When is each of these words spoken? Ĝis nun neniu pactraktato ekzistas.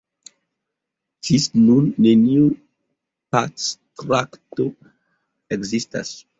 Ĝis 1.29 1.45
nun 1.65 1.91
neniu 2.07 2.49
pactraktato 3.37 4.69
ekzistas. 5.59 6.15